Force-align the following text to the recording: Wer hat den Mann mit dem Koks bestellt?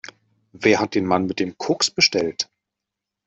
Wer 0.51 0.79
hat 0.79 0.95
den 0.95 1.05
Mann 1.05 1.27
mit 1.27 1.39
dem 1.39 1.59
Koks 1.59 1.91
bestellt? 1.91 2.49